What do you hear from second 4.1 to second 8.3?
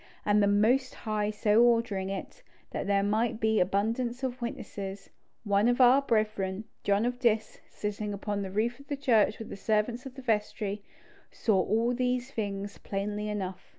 of witnesses, one of our brethren, John of Diss, sitting